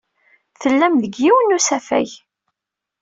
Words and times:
Tellam 0.61 0.95
deg 1.03 1.13
yiwen 1.23 1.47
n 1.51 1.55
usafag. 1.57 2.09